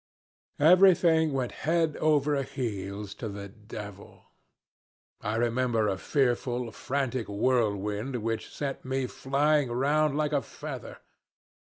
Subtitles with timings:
[0.57, 4.31] Everything went head over heels to the devil.
[5.21, 10.97] I remember a fearful, frantic whirlwind which sent me flying round like a feather.